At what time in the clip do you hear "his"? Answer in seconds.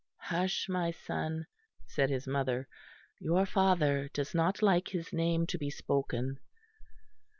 2.09-2.25, 4.87-5.13